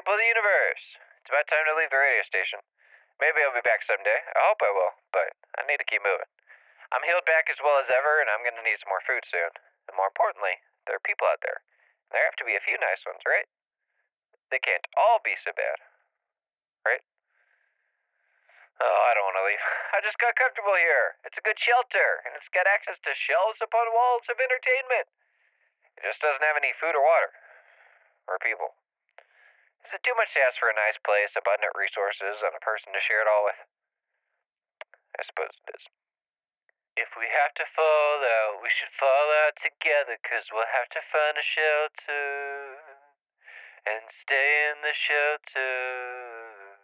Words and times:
people 0.00 0.16
of 0.16 0.24
the 0.24 0.32
universe. 0.32 0.84
It's 1.20 1.28
about 1.28 1.44
time 1.52 1.68
to 1.68 1.76
leave 1.76 1.92
the 1.92 2.00
radio 2.00 2.24
station. 2.24 2.64
Maybe 3.20 3.44
I'll 3.44 3.52
be 3.52 3.60
back 3.60 3.84
someday. 3.84 4.16
I 4.32 4.48
hope 4.48 4.64
I 4.64 4.72
will, 4.72 4.96
but 5.12 5.28
I 5.60 5.68
need 5.68 5.76
to 5.76 5.84
keep 5.84 6.00
moving. 6.00 6.24
I'm 6.88 7.04
healed 7.04 7.28
back 7.28 7.52
as 7.52 7.60
well 7.60 7.76
as 7.76 7.92
ever, 7.92 8.24
and 8.24 8.32
I'm 8.32 8.40
gonna 8.40 8.64
need 8.64 8.80
some 8.80 8.88
more 8.88 9.04
food 9.04 9.20
soon. 9.28 9.52
And 9.92 10.00
more 10.00 10.08
importantly, 10.08 10.56
there 10.88 10.96
are 10.96 11.04
people 11.04 11.28
out 11.28 11.44
there. 11.44 11.60
There 12.08 12.24
have 12.24 12.40
to 12.40 12.48
be 12.48 12.56
a 12.56 12.64
few 12.64 12.80
nice 12.80 13.04
ones, 13.04 13.20
right? 13.28 13.44
They 14.48 14.56
can't 14.64 14.88
all 14.96 15.20
be 15.20 15.36
so 15.44 15.52
bad. 15.52 15.76
Right? 16.88 17.04
Oh, 18.80 19.00
I 19.04 19.12
don't 19.12 19.28
want 19.28 19.36
to 19.36 19.48
leave. 19.52 19.60
I 19.94 20.00
just 20.00 20.16
got 20.16 20.32
comfortable 20.40 20.80
here. 20.80 21.20
It's 21.28 21.36
a 21.36 21.44
good 21.44 21.60
shelter, 21.60 22.24
and 22.24 22.32
it's 22.40 22.48
got 22.56 22.64
access 22.64 22.96
to 23.04 23.12
shelves 23.28 23.60
upon 23.60 23.92
walls 23.92 24.24
of 24.32 24.40
entertainment. 24.40 25.12
It 26.00 26.08
just 26.08 26.24
doesn't 26.24 26.40
have 26.40 26.56
any 26.56 26.72
food 26.80 26.96
or 26.96 27.04
water. 27.04 27.36
Or 28.24 28.40
people. 28.40 28.72
Is 29.90 29.98
it 29.98 30.06
too 30.06 30.14
much 30.14 30.30
to 30.38 30.42
ask 30.46 30.54
for 30.62 30.70
a 30.70 30.78
nice 30.78 30.94
place, 31.02 31.34
abundant 31.34 31.74
resources, 31.74 32.38
and 32.46 32.54
a 32.54 32.62
person 32.62 32.94
to 32.94 33.02
share 33.02 33.26
it 33.26 33.30
all 33.30 33.42
with? 33.42 33.58
I 35.18 35.26
suppose 35.26 35.50
it 35.50 35.74
is. 35.74 35.82
If 36.94 37.10
we 37.18 37.26
have 37.26 37.50
to 37.58 37.66
fall 37.74 38.22
out, 38.22 38.62
we 38.62 38.70
should 38.70 38.94
fall 38.94 39.34
out 39.42 39.58
together, 39.58 40.14
cause 40.22 40.46
we'll 40.54 40.70
have 40.70 40.86
to 40.94 41.02
find 41.10 41.34
a 41.34 41.42
shelter 41.42 42.78
and 43.82 44.06
stay 44.22 44.70
in 44.70 44.78
the 44.86 44.94
shelter. 44.94 46.78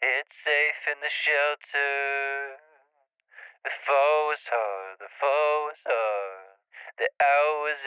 It's 0.00 0.32
safe 0.40 0.96
in 0.96 0.98
the 1.04 1.12
shelter. 1.12 2.56
The 3.68 3.74
fall 3.84 4.32
was 4.32 4.40
hard, 4.48 4.96
the 4.96 5.12
fall 5.20 5.68
was 5.68 5.82
hard. 5.84 6.56
The 6.96 7.12
hour 7.20 7.68
was 7.68 7.84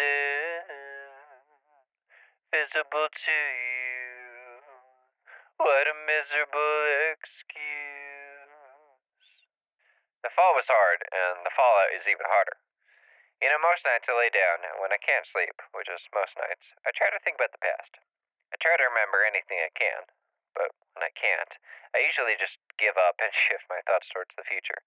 invisible 2.53 3.09
to 3.09 3.33
you. 3.33 3.92
What 5.61 5.85
a 5.85 5.93
miserable 5.93 6.77
excuse. 7.13 8.49
The 10.25 10.33
fall 10.33 10.55
was 10.57 10.65
hard, 10.65 11.05
and 11.13 11.45
the 11.45 11.53
fallout 11.53 11.93
is 11.93 12.07
even 12.09 12.25
harder. 12.25 12.57
You 13.43 13.51
know, 13.51 13.59
most 13.59 13.83
nights 13.85 14.07
I 14.07 14.15
lay 14.15 14.31
down, 14.31 14.63
and 14.65 14.79
when 14.79 14.95
I 14.95 15.03
can't 15.03 15.27
sleep, 15.29 15.59
which 15.75 15.91
is 15.91 16.01
most 16.15 16.33
nights, 16.39 16.63
I 16.87 16.95
try 16.95 17.11
to 17.11 17.19
think 17.21 17.35
about 17.37 17.51
the 17.51 17.61
past. 17.61 17.99
I 18.49 18.57
try 18.57 18.77
to 18.79 18.87
remember 18.87 19.21
anything 19.21 19.59
I 19.59 19.69
can, 19.77 20.07
but 20.55 20.73
when 20.95 21.03
I 21.03 21.13
can't, 21.13 21.53
I 21.93 22.01
usually 22.01 22.37
just 22.39 22.57
give 22.81 22.97
up 22.97 23.21
and 23.21 23.33
shift 23.45 23.69
my 23.69 23.81
thoughts 23.85 24.09
towards 24.09 24.33
the 24.33 24.47
future. 24.47 24.81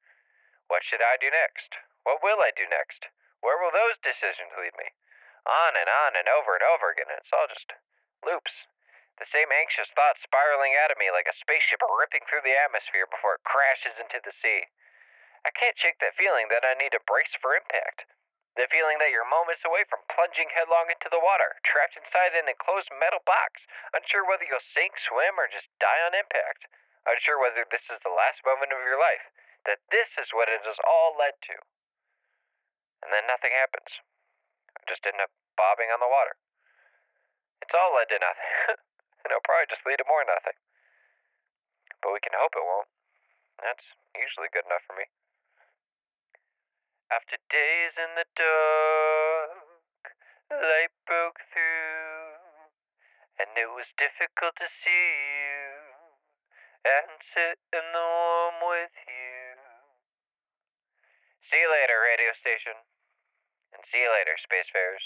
What 0.66 0.82
should 0.82 1.02
I 1.02 1.14
do 1.20 1.30
next? 1.30 1.78
What 2.02 2.22
will 2.22 2.42
I 2.42 2.50
do 2.54 2.66
next? 2.66 3.06
Where 3.38 3.58
will 3.60 3.70
those 3.70 3.98
decisions 4.02 4.56
lead 4.58 4.74
me? 4.74 4.90
On 5.46 5.78
and 5.78 5.86
on 5.86 6.18
and 6.18 6.26
over 6.26 6.58
and 6.58 6.66
over 6.66 6.90
again, 6.90 7.06
and 7.06 7.22
it's 7.22 7.30
all 7.30 7.46
just 7.46 7.70
loops. 8.26 8.66
The 9.16 9.28
same 9.32 9.48
anxious 9.48 9.88
thoughts 9.96 10.20
spiraling 10.22 10.76
out 10.76 10.92
of 10.92 11.00
me 11.00 11.08
like 11.10 11.26
a 11.26 11.40
spaceship 11.40 11.80
ripping 11.80 12.24
through 12.28 12.44
the 12.44 12.56
atmosphere 12.56 13.08
before 13.08 13.40
it 13.40 13.48
crashes 13.48 13.96
into 13.96 14.20
the 14.20 14.36
sea. 14.42 14.68
I 15.46 15.50
can't 15.56 15.78
shake 15.78 15.98
that 16.04 16.18
feeling 16.18 16.48
that 16.52 16.66
I 16.66 16.74
need 16.74 16.92
to 16.92 17.08
brace 17.08 17.32
for 17.40 17.56
impact. 17.56 18.04
The 18.56 18.68
feeling 18.72 18.96
that 18.98 19.12
you're 19.12 19.28
moments 19.28 19.64
away 19.68 19.84
from 19.84 20.00
plunging 20.08 20.48
headlong 20.48 20.88
into 20.88 21.12
the 21.12 21.20
water, 21.20 21.60
trapped 21.64 21.96
inside 21.96 22.32
an 22.32 22.48
enclosed 22.48 22.88
metal 22.96 23.20
box, 23.28 23.60
unsure 23.92 24.24
whether 24.24 24.48
you'll 24.48 24.64
sink, 24.72 24.96
swim, 24.96 25.36
or 25.36 25.44
just 25.46 25.68
die 25.76 26.00
on 26.08 26.16
impact. 26.16 26.64
Unsure 27.04 27.38
whether 27.38 27.68
this 27.68 27.84
is 27.92 28.00
the 28.00 28.16
last 28.16 28.40
moment 28.48 28.72
of 28.72 28.80
your 28.80 28.98
life, 28.98 29.28
that 29.68 29.84
this 29.92 30.08
is 30.16 30.32
what 30.32 30.48
it 30.48 30.64
has 30.64 30.80
all 30.88 31.14
led 31.20 31.36
to. 31.52 31.56
And 33.04 33.12
then 33.12 33.28
nothing 33.28 33.52
happens. 33.52 33.92
I 34.72 34.80
just 34.88 35.04
end 35.04 35.20
up 35.20 35.30
bobbing 35.54 35.92
on 35.92 36.00
the 36.00 36.08
water. 36.08 36.34
It's 37.60 37.76
all 37.76 37.92
led 37.94 38.08
to 38.08 38.18
nothing, 38.18 38.50
probably 39.56 39.72
just 39.72 39.88
lead 39.88 39.96
to 39.96 40.04
more 40.04 40.20
nothing. 40.28 40.52
But 42.04 42.12
we 42.12 42.20
can 42.20 42.36
hope 42.36 42.52
it 42.52 42.60
won't. 42.60 42.92
That's 43.56 43.88
usually 44.12 44.52
good 44.52 44.68
enough 44.68 44.84
for 44.84 44.92
me. 45.00 45.08
After 47.08 47.40
days 47.48 47.96
in 47.96 48.12
the 48.20 48.28
dark, 48.36 50.12
light 50.52 50.92
broke 51.08 51.40
through, 51.48 52.36
and 53.40 53.48
it 53.56 53.72
was 53.72 53.88
difficult 53.96 54.60
to 54.60 54.68
see 54.68 54.92
you 55.24 55.64
and 56.84 57.16
sit 57.32 57.56
in 57.72 57.86
the 57.96 58.04
warm 58.04 58.60
with 58.60 58.92
you. 59.08 59.56
See 61.48 61.64
you 61.64 61.72
later, 61.72 61.96
radio 61.96 62.36
station. 62.36 62.76
And 63.72 63.80
see 63.88 64.04
you 64.04 64.12
later, 64.12 64.36
spacefarers. 64.36 65.04